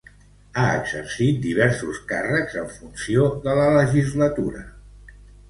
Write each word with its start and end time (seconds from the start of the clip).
Ha 0.59 0.61
exercit 0.77 1.37
diversos 1.43 1.99
càrrecs 2.13 2.57
en 2.63 2.73
funció 2.79 3.29
de 3.45 3.55
la 3.61 3.69
legislatura. 3.77 4.67